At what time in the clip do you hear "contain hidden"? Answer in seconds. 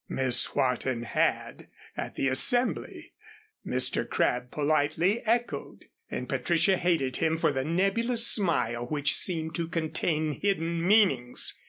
9.67-10.83